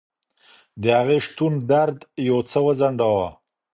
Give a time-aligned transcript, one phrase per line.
[0.81, 1.97] د هغې شتون درد
[2.29, 3.27] یو څه وځنډاوه.